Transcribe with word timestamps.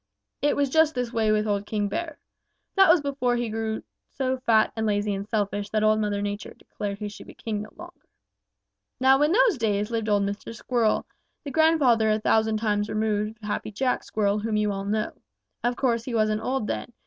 It 0.41 0.55
was 0.55 0.71
just 0.71 0.95
this 0.95 1.13
way 1.13 1.31
with 1.31 1.45
old 1.45 1.67
King 1.67 1.87
Bear. 1.87 2.17
That 2.75 2.89
was 2.89 3.01
before 3.01 3.35
he 3.35 3.49
grew 3.49 3.83
so 4.09 4.39
fat 4.47 4.73
and 4.75 4.87
lazy 4.87 5.13
and 5.13 5.29
selfish 5.29 5.69
that 5.69 5.83
Old 5.83 5.99
Mother 5.99 6.23
Nature 6.23 6.55
declared 6.55 6.93
that 6.93 7.03
he 7.03 7.07
should 7.07 7.27
be 7.27 7.35
king 7.35 7.61
no 7.61 7.69
longer. 7.75 8.07
"Now 8.99 9.21
in 9.21 9.31
those 9.31 9.59
days 9.59 9.91
lived 9.91 10.09
old 10.09 10.23
Mr. 10.23 10.55
Squirrel, 10.55 11.05
the 11.43 11.51
grandfather 11.51 12.09
a 12.09 12.17
thousand 12.19 12.57
times 12.57 12.89
removed 12.89 13.37
of 13.43 13.47
Happy 13.47 13.69
Jack 13.71 14.03
Squirrel 14.03 14.39
whom 14.39 14.57
you 14.57 14.71
all 14.71 14.85
know. 14.85 15.13
Of 15.63 15.75
course, 15.75 16.05
he 16.05 16.15
wasn't 16.15 16.41
old 16.41 16.65
then. 16.65 16.93